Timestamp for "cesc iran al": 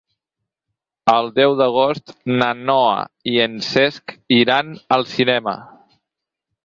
3.67-5.07